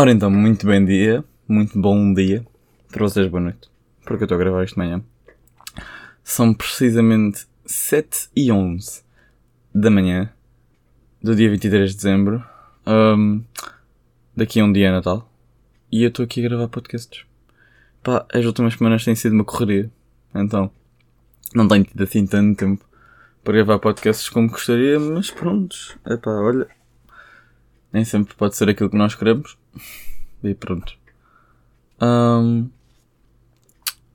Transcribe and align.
Ora 0.00 0.10
então, 0.12 0.30
muito 0.30 0.66
bem 0.66 0.82
dia, 0.82 1.22
muito 1.46 1.78
bom 1.78 2.14
dia, 2.14 2.42
para 2.90 3.06
vocês 3.06 3.28
boa 3.28 3.42
noite, 3.42 3.68
porque 4.06 4.22
eu 4.22 4.24
estou 4.24 4.36
a 4.36 4.38
gravar 4.38 4.64
isto 4.64 4.72
de 4.72 4.78
manhã. 4.78 5.04
São 6.24 6.54
precisamente 6.54 7.46
7 7.66 8.30
e 8.34 8.50
11 8.50 9.02
da 9.74 9.90
manhã 9.90 10.32
do 11.22 11.36
dia 11.36 11.50
23 11.50 11.90
de 11.90 11.96
dezembro. 11.96 12.42
Um, 12.86 13.44
daqui 14.34 14.58
a 14.60 14.64
um 14.64 14.72
dia 14.72 14.88
é 14.88 14.90
Natal. 14.90 15.30
E 15.92 16.02
eu 16.02 16.08
estou 16.08 16.24
aqui 16.24 16.40
a 16.40 16.48
gravar 16.48 16.68
podcasts. 16.68 17.26
Pá, 18.02 18.24
as 18.32 18.46
últimas 18.46 18.72
semanas 18.72 19.04
têm 19.04 19.14
sido 19.14 19.34
uma 19.34 19.44
correria. 19.44 19.90
Então, 20.34 20.70
não 21.54 21.68
tenho 21.68 21.84
tido 21.84 22.02
assim 22.02 22.26
tanto 22.26 22.56
tempo 22.56 22.82
para 23.44 23.52
gravar 23.52 23.78
podcasts 23.78 24.30
como 24.30 24.48
gostaria, 24.48 24.98
mas 24.98 25.30
pronto. 25.30 25.76
É 26.06 26.16
pá, 26.16 26.30
olha. 26.30 26.66
Nem 27.92 28.02
sempre 28.02 28.34
pode 28.34 28.56
ser 28.56 28.70
aquilo 28.70 28.88
que 28.88 28.96
nós 28.96 29.14
queremos. 29.14 29.59
E 30.42 30.54
pronto. 30.54 30.94
Um, 32.00 32.70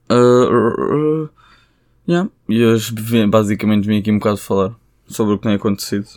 uh, 0.10 0.16
uh, 0.16 1.30
yeah. 2.08 2.28
E 2.50 2.66
hoje 2.66 2.96
basicamente 3.28 3.88
vim 3.88 4.00
aqui 4.00 4.12
um 4.12 4.18
bocado 4.18 4.38
falar 4.38 4.76
sobre 5.08 5.36
o 5.36 5.38
que 5.38 5.44
tem 5.44 5.54
acontecido 5.54 6.08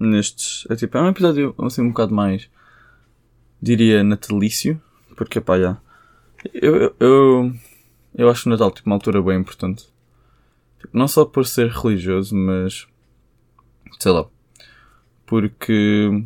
nestes. 0.00 0.66
É 0.70 0.76
tipo, 0.76 0.96
é 0.96 1.02
um 1.02 1.08
episódio 1.08 1.54
assim 1.58 1.82
um 1.82 1.88
bocado 1.88 2.14
mais. 2.14 2.48
Diria 3.60 4.02
natalício. 4.02 4.80
Porque 5.16 5.40
pá, 5.40 5.58
já. 5.58 5.76
Eu, 6.54 6.76
eu, 6.76 6.96
eu, 7.00 7.52
eu 8.14 8.30
acho 8.30 8.48
o 8.48 8.50
Natal 8.50 8.70
tipo, 8.70 8.88
uma 8.88 8.96
altura 8.96 9.20
bem 9.20 9.38
importante. 9.38 9.86
Tipo, 10.78 10.96
não 10.96 11.08
só 11.08 11.24
por 11.24 11.44
ser 11.44 11.68
religioso, 11.70 12.34
mas. 12.34 12.86
Sei 13.98 14.12
lá. 14.12 14.26
Porque 15.26 16.24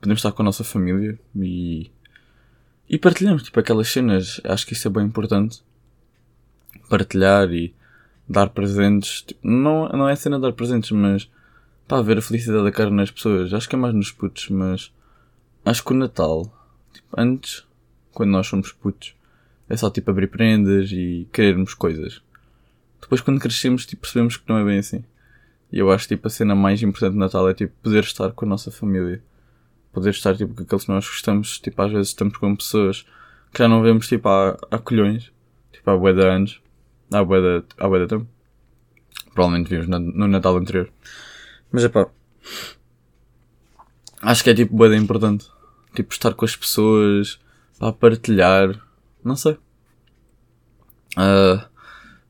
podemos 0.00 0.20
estar 0.20 0.32
com 0.32 0.42
a 0.42 0.44
nossa 0.44 0.64
família 0.64 1.18
e. 1.36 1.90
E 2.92 2.98
partilhamos, 2.98 3.44
tipo, 3.44 3.60
aquelas 3.60 3.86
cenas. 3.86 4.40
Acho 4.42 4.66
que 4.66 4.72
isso 4.72 4.88
é 4.88 4.90
bem 4.90 5.04
importante. 5.04 5.62
Partilhar 6.88 7.48
e 7.52 7.72
dar 8.28 8.48
presentes. 8.48 9.22
Tipo, 9.22 9.46
não, 9.46 9.88
não 9.90 10.08
é 10.08 10.16
cena 10.16 10.36
de 10.36 10.42
dar 10.42 10.52
presentes, 10.52 10.90
mas. 10.90 11.30
Pá, 11.86 12.02
ver 12.02 12.18
a 12.18 12.22
felicidade 12.22 12.64
da 12.64 12.72
cara 12.72 12.90
nas 12.90 13.08
pessoas. 13.08 13.54
Acho 13.54 13.68
que 13.68 13.76
é 13.76 13.78
mais 13.78 13.94
nos 13.94 14.10
putos, 14.10 14.48
mas. 14.48 14.92
Acho 15.64 15.84
que 15.84 15.92
o 15.92 15.96
Natal. 15.96 16.52
Tipo, 16.92 17.08
antes, 17.16 17.64
quando 18.12 18.30
nós 18.30 18.48
somos 18.48 18.72
putos, 18.72 19.14
é 19.68 19.76
só 19.76 19.88
tipo 19.88 20.10
abrir 20.10 20.26
prendas 20.26 20.90
e 20.90 21.28
querermos 21.32 21.74
coisas. 21.74 22.20
Depois, 23.00 23.20
quando 23.20 23.38
crescemos, 23.38 23.86
tipo, 23.86 24.02
percebemos 24.02 24.36
que 24.36 24.48
não 24.48 24.58
é 24.58 24.64
bem 24.64 24.78
assim. 24.80 25.04
E 25.72 25.78
eu 25.78 25.92
acho 25.92 26.08
tipo 26.08 26.26
a 26.26 26.30
cena 26.30 26.56
mais 26.56 26.82
importante 26.82 27.12
do 27.12 27.20
Natal 27.20 27.48
é 27.48 27.54
tipo 27.54 27.72
poder 27.84 28.02
estar 28.02 28.32
com 28.32 28.44
a 28.44 28.48
nossa 28.48 28.72
família 28.72 29.22
poder 29.92 30.10
estar 30.10 30.36
tipo 30.36 30.54
com 30.54 30.62
aqueles 30.62 30.84
que 30.84 30.90
nós 30.90 31.06
gostamos, 31.06 31.58
tipo 31.58 31.80
às 31.82 31.90
vezes 31.90 32.08
estamos 32.08 32.36
com 32.36 32.54
pessoas 32.56 33.04
que 33.52 33.58
já 33.58 33.68
não 33.68 33.82
vemos 33.82 34.08
tipo 34.08 34.28
há, 34.28 34.56
há 34.70 34.78
colhões, 34.78 35.32
tipo 35.72 35.90
há 35.90 35.96
bué 35.96 36.12
de 36.12 36.24
anos, 36.24 36.60
há 37.12 37.24
bué 37.24 37.40
de, 37.40 37.64
há 37.78 37.88
bué 37.88 38.00
de 38.00 38.06
tempo. 38.06 38.26
Provavelmente 39.34 39.68
vimos 39.68 39.86
no, 39.88 40.28
Natal 40.28 40.56
anterior. 40.56 40.90
Mas 41.72 41.84
é 41.84 41.88
pá, 41.88 42.08
acho 44.22 44.44
que 44.44 44.50
é 44.50 44.54
tipo 44.54 44.76
bué 44.76 44.88
de 44.88 44.96
importante, 44.96 45.46
tipo 45.94 46.12
estar 46.12 46.34
com 46.34 46.44
as 46.44 46.56
pessoas, 46.56 47.40
para 47.78 47.92
partilhar, 47.92 48.80
não 49.24 49.36
sei. 49.36 49.54
Uh, 51.16 51.64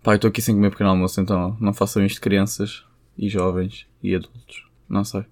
pá, 0.02 0.14
estou 0.14 0.28
aqui 0.28 0.40
sem 0.40 0.54
comer 0.54 0.70
pequeno 0.70 0.90
almoço, 0.90 1.20
então 1.20 1.56
não 1.60 1.74
façam 1.74 2.04
isto 2.04 2.20
crianças 2.20 2.84
e 3.18 3.28
jovens 3.28 3.86
e 4.02 4.14
adultos, 4.14 4.66
não 4.88 5.04
sei. 5.04 5.24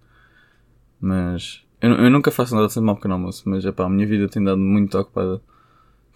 Mas 1.01 1.65
eu, 1.81 1.93
eu 1.93 2.11
nunca 2.11 2.31
faço 2.31 2.55
nada 2.55 2.69
sem 2.69 2.83
tomar 2.83 2.93
um 2.93 2.97
pequeno 2.97 3.15
almoço, 3.15 3.43
mas 3.47 3.65
epá, 3.65 3.85
a 3.85 3.89
minha 3.89 4.07
vida 4.07 4.29
tem 4.29 4.43
dado 4.43 4.59
muito 4.59 4.99
ocupada. 4.99 5.41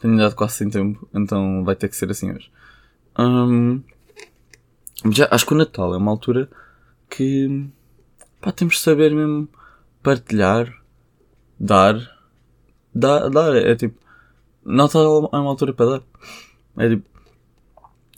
Tenho 0.00 0.16
dado 0.16 0.34
quase 0.34 0.54
sem 0.54 0.68
tempo, 0.68 1.08
então 1.14 1.62
vai 1.64 1.76
ter 1.76 1.88
que 1.88 1.96
ser 1.96 2.10
assim 2.10 2.32
hoje. 2.32 2.50
Um, 3.18 3.82
já, 5.10 5.28
acho 5.30 5.46
que 5.46 5.54
o 5.54 5.56
Natal 5.56 5.94
é 5.94 5.96
uma 5.96 6.10
altura 6.10 6.50
que 7.08 7.68
pá, 8.40 8.50
temos 8.52 8.74
de 8.74 8.80
saber 8.80 9.14
mesmo 9.14 9.48
partilhar, 10.02 10.72
dar. 11.58 11.96
Dar, 12.94 13.28
dar 13.30 13.54
é, 13.54 13.72
é 13.72 13.76
tipo. 13.76 14.00
Natal 14.64 15.30
é 15.32 15.36
uma 15.36 15.50
altura 15.50 15.72
para 15.72 15.86
dar. 15.86 16.02
É 16.78 16.88
tipo. 16.88 17.08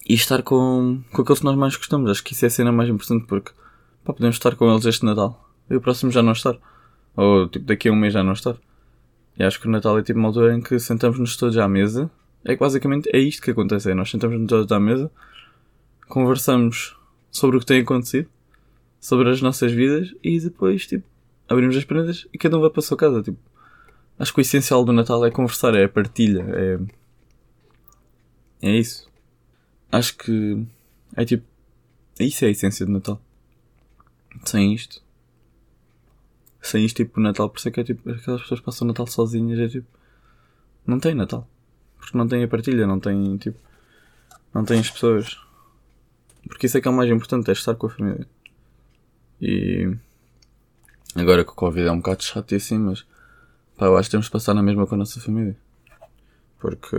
E 0.09 0.15
estar 0.15 0.43
com, 0.43 1.03
com 1.13 1.23
aqueles 1.23 1.39
que 1.41 1.45
nós 1.45 1.57
mais 1.57 1.77
gostamos. 1.77 2.11
Acho 2.11 2.25
que 2.25 2.33
isso 2.33 2.45
é 2.45 2.49
a 2.49 2.51
cena 2.51 2.73
mais 2.73 2.89
importante 2.89 3.27
porque 3.27 3.53
pá, 4.05 4.13
podemos 4.13 4.37
estar 4.37 4.55
com 4.57 4.71
eles 4.71 4.85
este 4.85 5.05
Natal 5.05 5.51
e 5.71 5.77
o 5.77 5.81
próximo 5.81 6.11
já 6.11 6.23
não 6.23 6.33
estar. 6.33 6.57
Ou 7.17 7.49
tipo 7.49 7.65
daqui 7.65 7.89
a 7.89 7.93
um 7.93 7.97
mês 7.97 8.13
já 8.13 8.23
não 8.23 8.33
estar. 8.33 8.57
E 9.39 9.43
acho 9.43 9.61
que 9.61 9.67
o 9.67 9.71
Natal 9.71 9.99
é 9.99 10.03
tipo 10.03 10.19
uma 10.19 10.29
altura 10.29 10.57
em 10.57 10.61
que 10.61 10.79
sentamos-nos 10.79 11.37
todos 11.37 11.57
à 11.59 11.69
mesa. 11.69 12.11
É 12.45 12.55
que 12.55 12.61
basicamente 12.61 13.09
é 13.13 13.19
isto 13.19 13.43
que 13.43 13.51
acontece. 13.51 13.91
É, 13.91 13.95
nós 13.95 14.11
sentamos-nos 14.11 14.49
todos 14.49 14.71
à 14.71 14.79
mesa, 14.79 15.11
conversamos 16.09 16.97
sobre 17.31 17.57
o 17.57 17.61
que 17.61 17.67
tem 17.67 17.81
acontecido, 17.81 18.29
sobre 19.01 19.31
as 19.31 19.41
nossas 19.41 19.73
vidas 19.73 20.15
e 20.23 20.39
depois 20.39 20.87
tipo 20.87 21.05
abrimos 21.49 21.77
as 21.77 21.85
prendas 21.85 22.27
e 22.33 22.39
cada 22.39 22.57
um 22.57 22.61
vai 22.61 22.71
para 22.71 22.81
a 22.81 22.83
sua 22.83 22.97
casa. 22.97 23.23
Tipo, 23.23 23.39
acho 24.19 24.33
que 24.33 24.41
o 24.41 24.43
essencial 24.43 24.85
do 24.85 24.93
Natal 24.93 25.25
é 25.25 25.31
conversar, 25.31 25.75
é 25.75 25.85
a 25.85 25.89
partilha, 25.89 26.45
é. 26.49 26.79
É 28.63 28.77
isso. 28.79 29.11
Acho 29.93 30.17
que 30.17 30.65
é 31.17 31.25
tipo. 31.25 31.45
Isso 32.19 32.45
é 32.45 32.49
a 32.49 32.51
essência 32.51 32.87
do 32.87 32.93
Natal. 32.93 33.21
Sem 34.45 34.73
isto, 34.73 35.03
sem 36.75 36.85
isto, 36.85 36.97
tipo, 36.97 37.21
Natal, 37.21 37.49
por 37.49 37.59
isso 37.59 37.69
é 37.69 37.71
que 37.71 37.81
é 37.81 37.85
tipo, 37.85 38.11
aquelas 38.11 38.43
pessoas 38.43 38.61
passam 38.61 38.89
Natal 38.89 39.07
sozinhas, 39.07 39.61
é 39.61 39.69
tipo, 39.69 39.87
não 40.85 40.99
tem 40.99 41.15
Natal. 41.15 41.49
Porque 41.99 42.19
não 42.19 42.27
tem 42.27 42.43
a 42.43 42.49
partilha, 42.49 42.85
não 42.85 42.99
tem, 42.99 43.37
tipo, 43.37 43.59
não 44.53 44.65
tem 44.65 44.81
as 44.81 44.91
pessoas. 44.91 45.39
Porque 46.49 46.67
isso 46.67 46.77
é 46.77 46.81
que 46.81 46.89
é 46.89 46.91
o 46.91 46.95
mais 46.95 47.09
importante, 47.09 47.49
é 47.49 47.53
estar 47.53 47.77
com 47.77 47.87
a 47.87 47.91
família. 47.91 48.27
E 49.41 49.97
agora 51.15 51.45
que 51.45 51.53
o 51.53 51.55
Covid 51.55 51.87
é 51.87 51.93
um 51.93 51.99
bocado 51.99 52.25
chato 52.25 52.51
e 52.53 52.57
assim, 52.57 52.79
mas 52.79 53.07
pá, 53.77 53.87
eu 53.87 53.97
acho 53.97 54.09
que 54.09 54.13
temos 54.13 54.27
de 54.27 54.33
passar 54.33 54.53
na 54.53 54.63
mesma 54.63 54.85
com 54.85 54.97
a 54.97 54.99
nossa 54.99 55.21
família. 55.21 55.57
Porque 56.59 56.97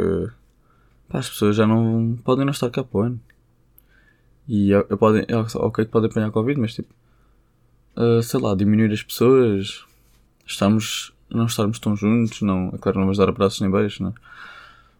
pá, 1.09 1.19
as 1.19 1.30
pessoas 1.30 1.58
já 1.58 1.68
não 1.68 2.18
podem 2.24 2.46
não 2.46 2.52
estar 2.52 2.69
cá 2.69 2.81
para 2.81 2.97
o 2.97 3.02
ano. 3.02 3.19
E 4.47 4.69
eu, 4.69 4.85
eu 4.90 4.97
podem, 4.97 5.25
é 5.28 5.35
ok 5.35 5.84
que 5.84 5.91
podem 5.91 6.09
apanhar 6.09 6.31
Covid, 6.31 6.59
mas 6.62 6.74
tipo, 6.74 6.94
uh, 7.97 8.22
sei 8.22 8.39
lá, 8.39 8.56
diminuir 8.56 8.91
as 8.91 9.03
pessoas, 9.03 9.83
estarmos, 10.45 11.13
não 11.29 11.45
estarmos 11.45 11.79
tão 11.79 11.95
juntos, 11.95 12.41
não, 12.41 12.69
é 12.73 12.78
claro, 12.78 12.97
não 12.97 13.06
vamos 13.06 13.17
dar 13.17 13.29
abraços 13.29 13.61
nem 13.61 13.72
beijos, 13.72 14.00
né? 14.00 14.13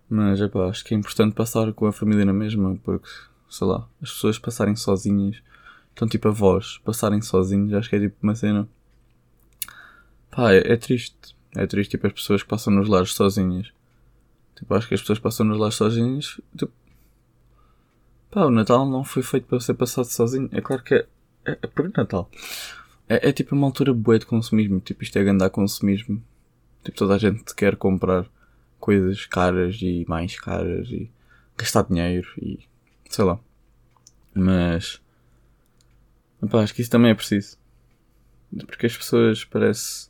Mas 0.10 0.40
é 0.42 0.48
pá, 0.48 0.68
acho 0.68 0.84
que 0.84 0.94
é 0.94 0.98
importante 0.98 1.34
passar 1.34 1.72
com 1.74 1.88
a 1.88 1.92
família 1.92 2.26
na 2.26 2.34
mesma, 2.34 2.78
porque, 2.84 3.08
sei 3.50 3.68
lá, 3.68 3.88
as 4.02 4.12
pessoas 4.12 4.38
passarem 4.38 4.76
sozinhas, 4.76 5.42
então 5.94 6.08
tipo 6.08 6.28
avós 6.28 6.80
passarem 6.80 7.22
sozinhos, 7.22 7.74
acho 7.74 7.90
que 7.90 7.96
é 7.96 8.00
tipo 8.00 8.16
uma 8.22 8.36
cena. 8.36 8.68
Pá, 10.30 10.52
é, 10.54 10.74
é 10.74 10.78
triste. 10.78 11.36
É 11.56 11.66
triste, 11.66 11.92
tipo, 11.92 12.06
as 12.06 12.14
pessoas 12.14 12.44
que 12.44 12.50
passam 12.50 12.74
nos 12.74 12.90
lares 12.90 13.14
sozinhas. 13.14 13.72
Tipo, 14.56 14.74
acho 14.74 14.88
que 14.88 14.94
as 14.94 15.00
pessoas 15.00 15.20
passam 15.20 15.46
nos 15.46 15.58
lares 15.58 15.76
sozinhas, 15.76 16.40
tipo, 16.58 16.72
pá, 18.30 18.46
o 18.46 18.52
Natal 18.52 18.86
não 18.86 19.04
foi 19.04 19.24
feito 19.24 19.48
para 19.48 19.60
ser 19.62 19.74
passado 19.74 20.06
sozinho. 20.06 20.50
É 20.52 20.60
claro 20.62 20.84
que 20.84 20.96
é, 20.96 21.08
é, 21.46 21.52
é 21.62 21.68
por 21.68 21.90
Natal. 21.96 22.30
É, 23.08 23.30
é 23.30 23.32
tipo 23.32 23.56
uma 23.56 23.68
altura 23.68 23.94
boa 23.94 24.18
de 24.20 24.26
consumismo. 24.26 24.80
Tipo, 24.80 25.04
isto 25.04 25.18
é 25.18 25.22
andar 25.22 25.50
consumismo. 25.50 26.22
Tipo, 26.84 26.98
toda 26.98 27.16
a 27.16 27.18
gente 27.18 27.54
quer 27.56 27.76
comprar 27.76 28.26
coisas 28.80 29.26
caras 29.26 29.80
e 29.82 30.06
mais 30.08 30.40
caras 30.40 30.88
e 30.90 31.10
gastar 31.58 31.84
dinheiro 31.84 32.28
e 32.42 32.60
sei 33.10 33.26
lá. 33.26 33.40
Mas 34.34 35.02
opa, 36.42 36.60
acho 36.62 36.74
que 36.74 36.82
isso 36.82 36.92
também 36.92 37.12
é 37.12 37.16
preciso. 37.16 37.58
Porque 38.68 38.86
as 38.86 38.96
pessoas 38.96 39.44
parece 39.44 40.10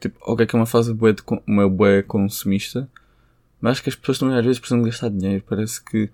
tipo, 0.00 0.18
ok 0.22 0.46
que 0.46 0.54
é 0.54 0.58
uma 0.58 0.66
fase 0.66 0.92
bué 0.92 1.12
de, 1.12 1.22
uma 1.46 1.68
bué 1.68 2.02
consumista, 2.02 2.88
mas 3.60 3.72
acho 3.72 3.82
que 3.82 3.88
as 3.88 3.96
pessoas 3.96 4.18
também 4.18 4.36
às 4.36 4.44
vezes 4.44 4.58
precisam 4.58 4.82
de 4.82 4.90
gastar 4.90 5.10
dinheiro. 5.10 5.44
Parece 5.48 5.82
que 5.82 6.10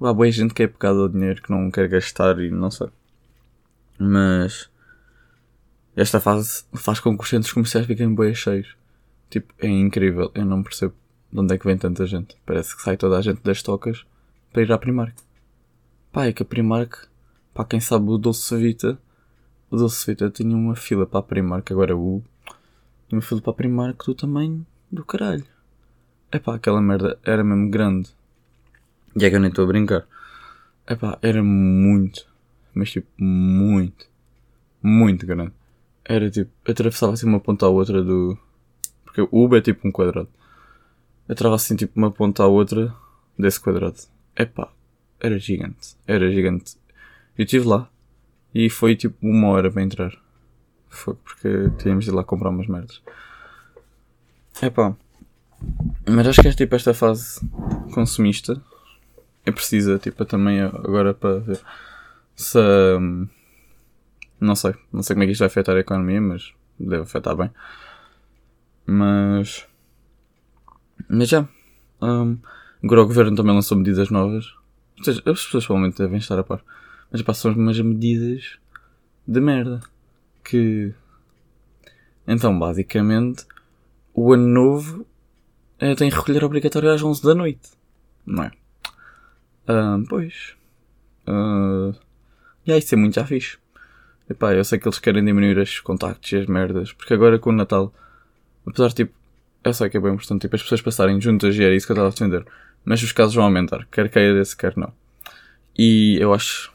há 0.00 0.12
boa 0.12 0.30
gente 0.30 0.54
que 0.54 0.62
é 0.62 0.66
pegada 0.66 0.98
ao 0.98 1.08
dinheiro 1.08 1.42
que 1.42 1.50
não 1.50 1.70
quer 1.70 1.88
gastar 1.88 2.38
e 2.40 2.50
não 2.50 2.70
sei. 2.70 2.88
Mas 3.98 4.69
esta 5.96 6.20
fase 6.20 6.64
faz 6.74 7.00
com 7.00 7.16
que 7.16 7.22
os 7.22 7.28
centros 7.28 7.52
comerciais 7.52 7.86
fiquem 7.86 8.14
bem 8.14 8.34
cheios. 8.34 8.76
Tipo, 9.28 9.52
é 9.58 9.68
incrível. 9.68 10.30
Eu 10.34 10.44
não 10.44 10.62
percebo 10.62 10.94
de 11.32 11.38
onde 11.38 11.54
é 11.54 11.58
que 11.58 11.66
vem 11.66 11.76
tanta 11.76 12.06
gente. 12.06 12.36
Parece 12.44 12.76
que 12.76 12.82
sai 12.82 12.96
toda 12.96 13.18
a 13.18 13.22
gente 13.22 13.42
das 13.42 13.62
tocas 13.62 14.04
para 14.52 14.62
ir 14.62 14.72
à 14.72 14.78
Primark. 14.78 15.14
Pá, 16.12 16.26
é 16.26 16.32
que 16.32 16.42
a 16.42 16.46
Primark, 16.46 17.06
para 17.54 17.64
quem 17.64 17.80
sabe 17.80 18.10
o 18.10 18.18
Doce 18.18 18.56
Vita, 18.56 18.98
o 19.70 19.76
Doce 19.76 20.04
Vita 20.06 20.28
tinha 20.30 20.56
uma 20.56 20.74
fila 20.74 21.06
para 21.06 21.20
a 21.20 21.22
Primark, 21.22 21.70
agora 21.70 21.96
o 21.96 22.22
tinha 23.08 23.16
uma 23.16 23.22
fila 23.22 23.40
para 23.40 23.52
a 23.52 23.56
Primark 23.56 24.04
do 24.04 24.14
tamanho 24.14 24.66
do 24.90 25.04
caralho. 25.04 25.44
É 26.32 26.38
pá, 26.38 26.56
aquela 26.56 26.80
merda 26.80 27.18
era 27.24 27.44
mesmo 27.44 27.70
grande. 27.70 28.10
E 29.16 29.24
é 29.24 29.30
que 29.30 29.36
eu 29.36 29.40
nem 29.40 29.50
estou 29.50 29.64
a 29.64 29.68
brincar. 29.68 30.06
É 30.86 30.96
pá, 30.96 31.18
era 31.22 31.42
muito, 31.42 32.26
mas 32.74 32.90
tipo, 32.90 33.08
muito, 33.18 34.06
muito 34.82 35.26
grande. 35.26 35.52
Era 36.04 36.30
tipo, 36.30 36.50
atravessava 36.68 37.12
assim 37.12 37.26
uma 37.26 37.40
ponta 37.40 37.66
à 37.66 37.68
outra 37.68 38.02
do. 38.02 38.38
Porque 39.04 39.22
o 39.22 39.28
Uber 39.32 39.58
é 39.58 39.62
tipo 39.62 39.86
um 39.86 39.92
quadrado. 39.92 40.28
estava 41.28 41.54
assim 41.54 41.76
tipo 41.76 41.92
uma 41.96 42.10
ponta 42.10 42.42
à 42.42 42.46
outra 42.46 42.94
desse 43.38 43.60
quadrado. 43.60 43.96
Epá, 44.36 44.70
era 45.18 45.38
gigante. 45.38 45.96
Era 46.06 46.30
gigante. 46.30 46.76
Eu 47.36 47.44
estive 47.44 47.66
lá 47.66 47.88
e 48.54 48.68
foi 48.70 48.96
tipo 48.96 49.16
uma 49.22 49.48
hora 49.48 49.70
para 49.70 49.82
entrar. 49.82 50.12
Foi 50.88 51.14
porque 51.14 51.70
tínhamos 51.78 52.04
de 52.04 52.10
ir 52.10 52.14
lá 52.14 52.24
comprar 52.24 52.50
umas 52.50 52.66
merdas. 52.66 53.02
Epá. 54.62 54.96
Mas 56.08 56.26
acho 56.26 56.42
que 56.42 56.48
é 56.48 56.52
tipo 56.52 56.74
esta 56.74 56.94
fase 56.94 57.40
consumista 57.92 58.60
é 59.44 59.50
precisa, 59.50 59.98
tipo, 59.98 60.24
também 60.24 60.60
agora 60.60 61.14
para 61.14 61.38
ver 61.40 61.60
se. 62.34 62.58
Hum, 62.58 63.28
não 64.40 64.54
sei, 64.54 64.74
não 64.92 65.02
sei 65.02 65.14
como 65.14 65.24
é 65.24 65.26
que 65.26 65.32
isto 65.32 65.40
vai 65.40 65.48
afetar 65.48 65.76
a 65.76 65.80
economia, 65.80 66.20
mas 66.20 66.54
deve 66.78 67.02
afetar 67.02 67.36
bem. 67.36 67.50
Mas. 68.86 69.66
Mas 71.08 71.28
já. 71.28 71.46
Um, 72.00 72.38
agora 72.82 73.02
o 73.02 73.06
governo 73.06 73.36
também 73.36 73.54
lançou 73.54 73.76
medidas 73.76 74.10
novas. 74.10 74.54
Ou 74.98 75.04
seja, 75.04 75.22
as 75.26 75.44
pessoas 75.44 75.66
provavelmente 75.66 75.98
devem 75.98 76.18
estar 76.18 76.38
a 76.38 76.44
par. 76.44 76.62
Mas 77.10 77.22
passam 77.22 77.52
umas 77.52 77.78
medidas 77.80 78.58
de 79.26 79.40
merda. 79.40 79.80
Que. 80.42 80.94
Então, 82.26 82.58
basicamente, 82.58 83.44
o 84.14 84.32
ano 84.32 84.46
novo 84.46 85.06
é, 85.78 85.94
tem 85.94 86.10
recolher 86.10 86.44
obrigatório 86.44 86.90
às 86.90 87.02
11 87.02 87.22
da 87.22 87.34
noite. 87.34 87.70
Não 88.24 88.44
é? 88.44 88.52
Uh, 89.68 90.04
pois. 90.08 90.56
Uh, 91.26 91.94
e 92.66 92.72
aí, 92.72 92.78
isso 92.78 92.94
é 92.94 92.98
muito 92.98 93.14
já 93.14 93.26
fixe. 93.26 93.59
Epá, 94.30 94.54
eu 94.54 94.64
sei 94.64 94.78
que 94.78 94.86
eles 94.86 95.00
querem 95.00 95.24
diminuir 95.24 95.58
os 95.58 95.80
contactos 95.80 96.30
e 96.30 96.36
as 96.36 96.46
merdas. 96.46 96.92
Porque 96.92 97.12
agora 97.12 97.36
com 97.36 97.50
o 97.50 97.52
Natal, 97.52 97.92
apesar 98.64 98.88
de 98.88 98.94
tipo. 98.94 99.18
Eu 99.62 99.74
sei 99.74 99.90
que 99.90 99.96
é 99.96 100.00
bem 100.00 100.14
importante, 100.14 100.42
tipo, 100.42 100.56
as 100.56 100.62
pessoas 100.62 100.80
passarem 100.80 101.20
juntas 101.20 101.54
e 101.56 101.62
era 101.62 101.74
isso 101.74 101.84
que 101.84 101.92
eu 101.92 101.94
estava 101.94 102.08
a 102.08 102.12
defender. 102.12 102.46
Mas 102.84 103.02
os 103.02 103.12
casos 103.12 103.34
vão 103.34 103.44
aumentar, 103.44 103.86
quer 103.90 104.08
caia 104.08 104.32
desse, 104.32 104.56
quer 104.56 104.74
não. 104.76 104.92
E 105.76 106.16
eu 106.20 106.32
acho. 106.32 106.72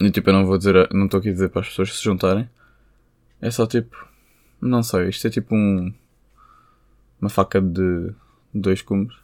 E 0.00 0.10
tipo, 0.10 0.30
eu 0.30 0.34
não 0.34 0.46
vou 0.46 0.56
dizer. 0.58 0.88
Não 0.92 1.04
estou 1.04 1.20
aqui 1.20 1.28
a 1.28 1.32
dizer 1.32 1.50
para 1.50 1.60
as 1.60 1.68
pessoas 1.68 1.96
se 1.96 2.02
juntarem. 2.02 2.48
É 3.40 3.50
só 3.50 3.66
tipo. 3.66 4.08
Não 4.60 4.82
sei, 4.82 5.10
isto 5.10 5.26
é 5.26 5.30
tipo 5.30 5.54
um. 5.54 5.92
Uma 7.20 7.28
faca 7.28 7.60
de 7.60 8.12
dois 8.52 8.80
cumes. 8.82 9.14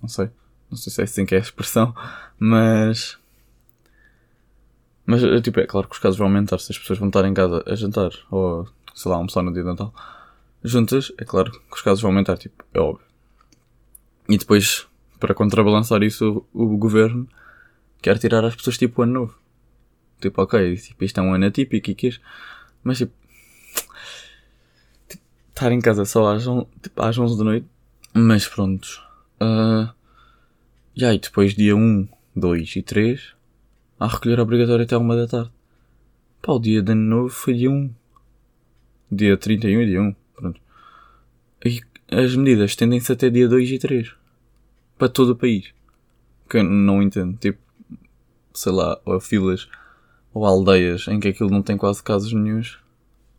Não 0.00 0.08
sei. 0.08 0.30
Não 0.70 0.76
sei 0.78 0.92
se 0.92 1.00
é 1.02 1.04
assim 1.04 1.26
que 1.26 1.34
é 1.34 1.38
a 1.38 1.42
expressão. 1.42 1.94
Mas. 2.38 3.18
Mas, 5.12 5.20
tipo, 5.42 5.60
é 5.60 5.66
claro 5.66 5.86
que 5.86 5.94
os 5.94 5.98
casos 5.98 6.16
vão 6.16 6.26
aumentar 6.26 6.56
se 6.56 6.72
as 6.72 6.78
pessoas 6.78 6.98
vão 6.98 7.08
estar 7.08 7.22
em 7.26 7.34
casa 7.34 7.62
a 7.66 7.74
jantar 7.74 8.12
ou, 8.30 8.66
sei 8.94 9.10
lá, 9.10 9.18
almoçar 9.18 9.42
no 9.42 9.52
dia 9.52 9.62
de 9.62 9.68
Natal. 9.68 9.92
Juntas, 10.64 11.12
é 11.18 11.24
claro 11.26 11.52
que 11.52 11.74
os 11.74 11.82
casos 11.82 12.00
vão 12.00 12.12
aumentar, 12.12 12.38
tipo, 12.38 12.64
é 12.72 12.80
óbvio. 12.80 13.04
E 14.26 14.38
depois, 14.38 14.86
para 15.20 15.34
contrabalançar 15.34 16.02
isso, 16.02 16.46
o, 16.54 16.62
o 16.62 16.78
governo 16.78 17.28
quer 18.00 18.18
tirar 18.18 18.42
as 18.42 18.56
pessoas, 18.56 18.78
tipo, 18.78 19.02
o 19.02 19.04
ano 19.04 19.12
novo. 19.12 19.38
Tipo, 20.18 20.40
ok, 20.40 20.76
tipo, 20.78 21.04
isto 21.04 21.20
é 21.20 21.22
um 21.22 21.34
ano 21.34 21.44
atípico 21.44 21.90
e 21.90 21.94
quis. 21.94 22.18
Mas, 22.82 22.96
tipo, 22.96 23.12
tipo, 25.10 25.22
estar 25.50 25.72
em 25.72 25.80
casa 25.82 26.06
só 26.06 26.32
às, 26.32 26.44
tipo, 26.80 27.02
às 27.02 27.18
11 27.18 27.36
da 27.36 27.44
noite. 27.44 27.66
Mas 28.14 28.48
pronto. 28.48 28.88
Uh, 29.42 29.92
e 30.96 31.04
aí, 31.04 31.18
depois 31.18 31.54
dia 31.54 31.76
1, 31.76 32.08
2 32.34 32.76
e 32.76 32.82
3, 32.82 33.41
há 34.02 34.08
recolher 34.08 34.40
obrigatório 34.40 34.84
até 34.84 34.96
1 34.96 35.08
da 35.08 35.26
tarde. 35.28 35.52
Pá, 36.42 36.52
o 36.52 36.58
dia 36.58 36.82
de 36.82 36.90
ano 36.90 37.02
novo 37.02 37.28
foi 37.28 37.54
dia 37.54 37.70
1. 37.70 37.94
Dia 39.10 39.36
31 39.36 39.80
e 39.82 39.86
dia 39.86 40.02
1. 40.02 40.16
Pronto. 40.34 40.60
E 41.64 41.80
as 42.10 42.34
medidas 42.34 42.74
tendem-se 42.74 43.12
até 43.12 43.30
dia 43.30 43.48
2 43.48 43.70
e 43.70 43.78
3. 43.78 44.12
Para 44.98 45.08
todo 45.08 45.30
o 45.30 45.36
país. 45.36 45.72
Que 46.48 46.58
eu 46.58 46.64
não 46.64 47.00
entendo. 47.00 47.36
Tipo, 47.38 47.60
sei 48.52 48.72
lá, 48.72 49.00
ou 49.04 49.20
filas 49.20 49.68
ou 50.34 50.44
aldeias 50.44 51.06
em 51.08 51.20
que 51.20 51.28
aquilo 51.28 51.50
não 51.50 51.62
tem 51.62 51.76
quase 51.76 52.02
casos 52.02 52.32
nenhums. 52.32 52.78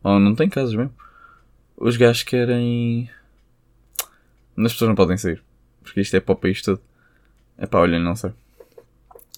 Ou 0.01 0.18
não 0.19 0.33
tem 0.33 0.48
casos 0.48 0.75
mesmo. 0.75 0.94
Os 1.75 1.98
gajos 1.98 2.24
querem. 2.24 3.09
As 4.56 4.71
pessoas 4.71 4.88
não 4.88 4.95
podem 4.95 5.18
sair. 5.18 5.44
Porque 5.81 6.00
isto 6.00 6.16
é 6.16 6.21
para 6.21 6.33
o 6.33 6.38
país 6.38 6.62
todo. 6.62 6.80
É 7.57 7.66
pá, 7.66 7.80
olha, 7.80 8.00
não 8.00 8.16
sei. 8.16 8.31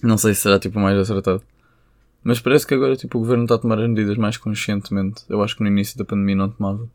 Não 0.02 0.18
sei 0.18 0.34
se 0.34 0.42
será 0.42 0.58
tipo 0.58 0.78
mais 0.78 0.98
acertado. 0.98 1.42
Mas 2.22 2.40
parece 2.40 2.66
que 2.66 2.74
agora 2.74 2.96
tipo, 2.96 3.18
o 3.18 3.20
governo 3.20 3.44
está 3.44 3.54
a 3.54 3.58
tomar 3.58 3.78
as 3.78 3.88
medidas 3.88 4.16
mais 4.16 4.36
conscientemente. 4.36 5.24
Eu 5.28 5.42
acho 5.42 5.56
que 5.56 5.62
no 5.62 5.68
início 5.68 5.96
da 5.96 6.04
pandemia 6.04 6.36
não 6.36 6.50
tomava. 6.50 6.88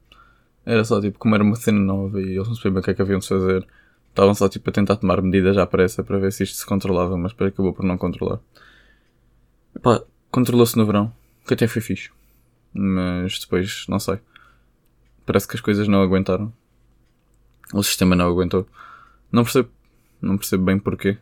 Era 0.66 0.84
só 0.84 1.02
tipo, 1.02 1.18
como 1.18 1.34
era 1.34 1.44
uma 1.44 1.56
cena 1.56 1.80
nova 1.80 2.22
e 2.22 2.36
eles 2.36 2.48
não 2.48 2.56
sabiam 2.56 2.80
o 2.80 2.84
que 2.84 2.92
é 2.92 2.94
que 2.94 3.02
haviam 3.02 3.20
de 3.20 3.28
fazer. 3.28 3.66
Estavam 4.10 4.36
só 4.36 4.50
tipo 4.50 4.70
a 4.70 4.74
tentar 4.74 4.98
tomar 4.98 5.22
medidas 5.22 5.58
à 5.58 5.66
pressa 5.66 6.04
para 6.04 6.20
ver 6.20 6.32
se 6.32 6.44
isto 6.44 6.58
se 6.58 6.66
controlava, 6.66 7.18
mas 7.18 7.32
depois 7.32 7.52
acabou 7.54 7.74
por 7.74 7.86
não 7.86 7.98
controlar. 7.98 8.40
Pá, 9.82 10.02
controlou-se 10.30 10.78
no 10.78 10.86
verão, 10.86 11.14
que 11.48 11.54
até 11.54 11.68
foi 11.68 11.82
fixe. 11.82 12.12
Mas 12.74 13.40
depois, 13.40 13.86
não 13.88 14.00
sei. 14.00 14.20
Parece 15.26 15.48
que 15.48 15.56
as 15.56 15.62
coisas 15.62 15.88
não 15.88 16.02
aguentaram. 16.02 16.54
O 17.74 17.82
sistema 17.82 18.16
não 18.16 18.28
aguentou. 18.28 18.68
Não 19.32 19.44
percebo 19.44 19.70
não 20.22 20.38
percebo 20.38 20.64
bem 20.64 20.78
porquê. 20.78 21.18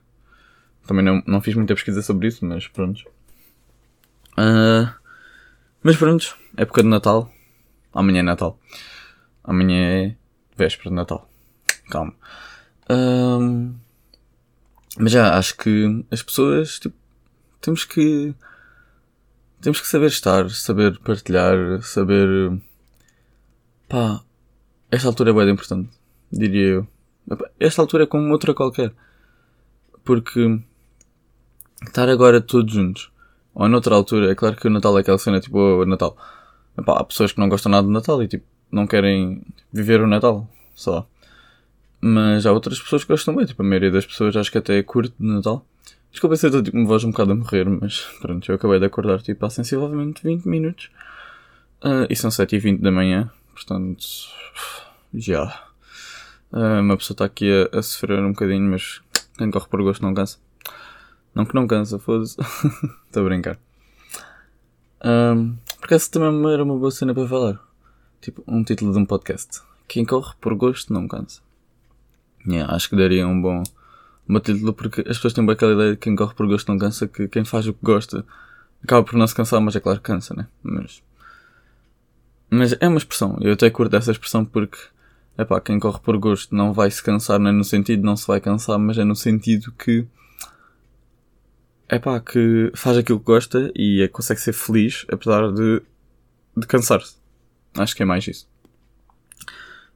Também 0.85 1.03
não, 1.03 1.21
não 1.25 1.41
fiz 1.41 1.55
muita 1.55 1.75
pesquisa 1.75 2.01
sobre 2.01 2.27
isso, 2.27 2.45
mas 2.45 2.67
pronto. 2.67 3.03
Uh, 4.37 4.89
mas 5.83 5.97
pronto, 5.97 6.35
época 6.57 6.81
de 6.81 6.89
Natal. 6.89 7.31
Amanhã 7.93 8.19
é 8.19 8.23
Natal. 8.23 8.59
Amanhã 9.43 9.77
é 9.77 10.15
véspera 10.55 10.89
de 10.89 10.95
Natal. 10.95 11.29
Calma. 11.89 12.13
Uh, 12.89 13.75
mas 14.97 15.11
já, 15.11 15.37
acho 15.37 15.55
que 15.57 16.05
as 16.11 16.21
pessoas, 16.21 16.79
tipo, 16.79 16.95
temos 17.61 17.85
que. 17.85 18.33
Temos 19.61 19.81
que 19.81 19.87
saber 19.87 20.07
estar, 20.07 20.49
saber 20.49 20.99
partilhar, 20.99 21.81
saber. 21.81 22.61
Pá, 23.87 24.23
esta 24.91 25.07
altura 25.07 25.31
é 25.31 25.33
bem 25.33 25.49
importante, 25.49 25.89
diria 26.31 26.67
eu. 26.67 26.87
Esta 27.59 27.81
altura 27.81 28.03
é 28.03 28.07
como 28.07 28.31
outra 28.31 28.53
qualquer. 28.53 28.93
Porque 30.03 30.61
estar 31.85 32.09
agora 32.09 32.41
todos 32.41 32.73
juntos, 32.73 33.11
ou 33.53 33.67
noutra 33.67 33.95
altura, 33.95 34.31
é 34.31 34.35
claro 34.35 34.55
que 34.55 34.67
o 34.67 34.69
Natal 34.69 34.97
é 34.97 35.01
aquela 35.01 35.17
cena 35.17 35.39
tipo 35.39 35.57
o 35.57 35.85
Natal. 35.85 36.15
Epá, 36.77 36.99
há 36.99 37.03
pessoas 37.03 37.31
que 37.31 37.39
não 37.39 37.49
gostam 37.49 37.71
nada 37.71 37.85
do 37.85 37.91
Natal 37.91 38.21
e 38.23 38.27
tipo, 38.27 38.45
não 38.71 38.87
querem 38.87 39.41
viver 39.71 40.01
o 40.01 40.07
Natal, 40.07 40.47
só. 40.73 41.07
Mas 42.01 42.45
há 42.45 42.51
outras 42.51 42.79
pessoas 42.79 43.03
que 43.03 43.11
gostam 43.11 43.35
bem, 43.35 43.45
tipo, 43.45 43.61
a 43.61 43.65
maioria 43.65 43.91
das 43.91 44.05
pessoas 44.05 44.35
acho 44.35 44.51
que 44.51 44.57
até 44.57 44.77
é 44.77 44.83
curto 44.83 45.13
de 45.19 45.27
Natal. 45.27 45.65
Desculpa 46.11 46.35
se 46.35 46.45
eu 46.45 46.49
estou 46.49 46.63
tipo, 46.63 46.77
uma 46.77 46.87
voz 46.87 47.03
um 47.03 47.11
bocado 47.11 47.33
a 47.33 47.35
morrer, 47.35 47.69
mas 47.69 48.07
pronto, 48.21 48.49
eu 48.49 48.55
acabei 48.55 48.79
de 48.79 48.85
acordar 48.85 49.21
tipo 49.21 49.45
há 49.45 49.49
sensivelmente 49.49 50.23
20 50.23 50.45
minutos. 50.45 50.89
Uh, 51.83 52.05
e 52.09 52.15
são 52.15 52.29
7h20 52.29 52.81
da 52.81 52.91
manhã, 52.91 53.29
portanto. 53.53 54.05
Já. 55.13 55.65
Uh, 56.51 56.81
uma 56.81 56.97
pessoa 56.97 57.13
está 57.13 57.25
aqui 57.25 57.49
a, 57.51 57.77
a, 57.77 57.81
sofrer 57.81 58.19
um 58.19 58.31
bocadinho, 58.31 58.69
mas 58.69 59.01
quem 59.37 59.51
corre 59.51 59.67
por 59.67 59.81
gosto 59.83 60.01
não 60.01 60.13
cansa. 60.13 60.37
Não 61.39 61.45
que 61.45 61.55
não 61.55 61.65
cansa, 61.65 61.97
foda-se. 61.97 62.35
Estou 63.07 63.23
a 63.23 63.29
brincar. 63.29 63.57
Um, 65.01 65.55
porque 65.79 65.93
essa 65.93 66.11
também 66.11 66.51
era 66.51 66.61
uma 66.61 66.75
boa 66.75 66.91
cena 66.91 67.13
para 67.13 67.25
falar. 67.29 67.57
Tipo, 68.19 68.43
um 68.45 68.61
título 68.61 68.91
de 68.91 68.99
um 68.99 69.05
podcast. 69.05 69.61
Quem 69.87 70.03
corre 70.03 70.33
por 70.41 70.53
gosto 70.53 70.91
não 70.91 71.07
cansa. 71.07 71.39
Yeah, 72.45 72.75
acho 72.75 72.89
que 72.89 72.97
daria 72.97 73.25
um 73.25 73.41
bom, 73.41 73.63
um 74.27 74.39
título 74.41 74.73
porque 74.73 74.99
as 74.99 75.15
pessoas 75.15 75.31
têm 75.31 75.45
bem 75.45 75.53
aquela 75.53 75.71
ideia 75.71 75.91
de 75.91 75.97
quem 75.97 76.13
corre 76.13 76.35
por 76.35 76.45
gosto 76.45 76.67
não 76.67 76.77
cansa, 76.77 77.07
que 77.07 77.29
quem 77.29 77.45
faz 77.45 77.65
o 77.65 77.73
que 77.73 77.79
gosta 77.81 78.25
acaba 78.83 79.05
por 79.05 79.15
não 79.15 79.25
se 79.25 79.33
cansar, 79.33 79.61
mas 79.61 79.77
é 79.77 79.79
claro 79.79 79.99
que 79.99 80.11
cansa, 80.11 80.33
né? 80.35 80.45
Mas, 80.61 81.01
mas 82.49 82.75
é 82.81 82.87
uma 82.89 82.97
expressão. 82.97 83.37
Eu 83.39 83.53
até 83.53 83.69
curto 83.69 83.95
essa 83.95 84.11
expressão 84.11 84.43
porque 84.43 84.77
é 85.37 85.45
pá, 85.45 85.61
quem 85.61 85.79
corre 85.79 86.01
por 86.01 86.17
gosto 86.17 86.53
não 86.53 86.73
vai 86.73 86.91
se 86.91 87.01
cansar, 87.01 87.39
não 87.39 87.49
é 87.49 87.53
no 87.53 87.63
sentido 87.63 88.03
não 88.03 88.17
se 88.17 88.27
vai 88.27 88.41
cansar, 88.41 88.77
mas 88.77 88.97
é 88.97 89.05
no 89.05 89.15
sentido 89.15 89.71
que 89.71 90.05
é 91.89 91.97
pá, 91.97 92.19
que 92.19 92.71
faz 92.75 92.97
aquilo 92.97 93.19
que 93.19 93.25
gosta 93.25 93.71
e 93.75 94.01
é, 94.01 94.07
consegue 94.07 94.39
ser 94.39 94.53
feliz 94.53 95.05
apesar 95.11 95.51
de, 95.51 95.81
de 96.55 96.67
cansar-se. 96.67 97.17
Acho 97.75 97.95
que 97.95 98.03
é 98.03 98.05
mais 98.05 98.27
isso. 98.27 98.47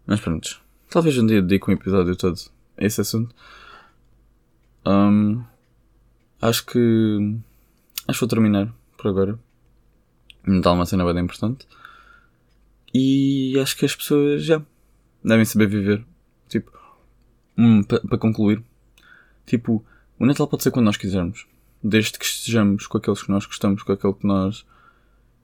Mas 0.05 0.19
pronto. 0.19 0.59
Talvez 0.89 1.17
um 1.17 1.25
dia 1.25 1.41
dedique 1.41 1.69
um 1.69 1.73
episódio 1.73 2.15
todo 2.15 2.39
a 2.77 2.85
esse 2.85 2.99
assunto. 2.99 3.33
Um, 4.85 5.43
acho 6.41 6.65
que. 6.65 7.37
Acho 8.07 8.19
que 8.19 8.25
vou 8.25 8.29
terminar 8.29 8.73
por 8.97 9.07
agora. 9.07 9.39
Me 10.45 10.61
dá 10.61 10.71
uma 10.73 10.85
cena 10.85 11.05
bem 11.05 11.23
importante. 11.23 11.67
E 12.93 13.57
acho 13.59 13.77
que 13.77 13.85
as 13.85 13.95
pessoas 13.95 14.43
já 14.43 14.61
devem 15.23 15.45
saber 15.45 15.67
viver. 15.67 16.03
Tipo, 16.49 16.71
hum, 17.57 17.83
para 17.83 18.01
pa 18.01 18.17
concluir, 18.17 18.63
tipo, 19.45 19.83
o 20.19 20.25
Natal 20.25 20.47
pode 20.47 20.63
ser 20.63 20.71
quando 20.71 20.85
nós 20.85 20.97
quisermos, 20.97 21.47
desde 21.83 22.17
que 22.17 22.25
estejamos 22.25 22.87
com 22.87 22.97
aqueles 22.97 23.21
que 23.21 23.29
nós 23.29 23.45
gostamos, 23.45 23.83
com 23.83 23.91
aquele 23.91 24.13
que 24.13 24.25
nós 24.25 24.65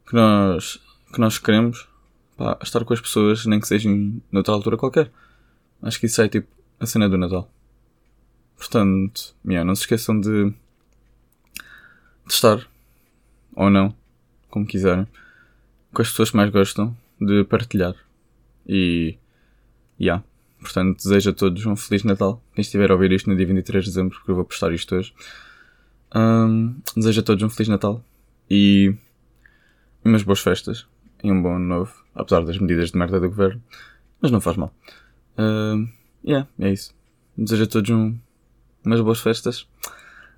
que 0.07 0.15
nós 0.15 0.79
que 1.11 1.19
nós 1.19 1.37
queremos, 1.37 1.87
pá, 2.37 2.57
estar 2.61 2.85
com 2.85 2.93
as 2.93 3.01
pessoas, 3.01 3.45
nem 3.45 3.59
que 3.59 3.67
sejam 3.67 4.21
noutra 4.31 4.53
altura 4.53 4.77
qualquer. 4.77 5.11
Acho 5.81 5.99
que 5.99 6.05
isso 6.05 6.21
é 6.21 6.29
tipo 6.29 6.47
a 6.79 6.85
cena 6.85 7.09
do 7.09 7.17
Natal. 7.17 7.51
Portanto, 8.57 9.35
yeah, 9.45 9.65
não 9.65 9.75
se 9.75 9.83
esqueçam 9.83 10.19
de, 10.19 10.49
de 10.49 12.33
estar, 12.33 12.67
ou 13.55 13.69
não, 13.69 13.95
como 14.49 14.65
quiserem, 14.65 15.07
com 15.93 16.01
as 16.01 16.09
pessoas 16.09 16.31
que 16.31 16.37
mais 16.37 16.49
gostam, 16.49 16.95
de 17.19 17.43
partilhar. 17.45 17.95
E, 18.67 19.17
yeah. 19.99 20.23
Portanto, 20.59 20.97
desejo 20.97 21.29
a 21.29 21.33
todos 21.33 21.65
um 21.65 21.75
Feliz 21.75 22.03
Natal. 22.03 22.43
Quem 22.53 22.61
estiver 22.61 22.91
a 22.91 22.93
ouvir 22.93 23.13
isto 23.13 23.29
no 23.29 23.35
dia 23.35 23.47
23 23.47 23.85
de 23.85 23.91
dezembro, 23.91 24.17
porque 24.17 24.31
eu 24.31 24.35
vou 24.35 24.43
postar 24.43 24.73
isto 24.73 24.93
hoje. 24.93 25.13
Um, 26.15 26.81
desejo 26.95 27.21
a 27.21 27.23
todos 27.23 27.43
um 27.43 27.49
Feliz 27.49 27.67
Natal 27.67 28.03
e 28.49 28.95
umas 30.03 30.23
boas 30.23 30.39
festas 30.39 30.87
e 31.23 31.31
um 31.31 31.41
bom 31.41 31.55
ano 31.55 31.65
novo, 31.65 31.93
apesar 32.15 32.43
das 32.43 32.57
medidas 32.57 32.91
de 32.91 32.97
merda 32.97 33.19
do 33.19 33.29
governo. 33.29 33.61
Mas 34.21 34.31
não 34.31 34.41
faz 34.41 34.57
mal. 34.57 34.73
Uh, 35.37 35.87
yeah, 36.25 36.47
é 36.59 36.71
isso. 36.71 36.93
Desejo 37.37 37.63
a 37.63 37.67
todos 37.67 37.89
um, 37.91 38.17
umas 38.83 39.01
boas 39.01 39.19
festas, 39.19 39.67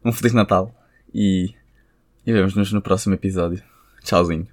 um 0.04 0.12
Feliz 0.12 0.34
Natal 0.34 0.74
e, 1.14 1.54
e 2.26 2.34
vemos-nos 2.34 2.72
no 2.72 2.82
próximo 2.82 3.16
episódio. 3.16 3.64
Tchauzinho. 4.04 4.48